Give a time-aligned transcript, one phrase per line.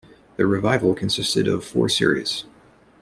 [0.37, 2.45] The revival consisted of four series.